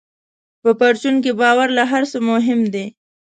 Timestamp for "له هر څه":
1.77-2.17